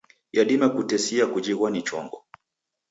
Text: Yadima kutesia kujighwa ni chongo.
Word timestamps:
Yadima 0.31 0.69
kutesia 0.69 1.27
kujighwa 1.27 1.71
ni 1.71 1.81
chongo. 1.81 2.25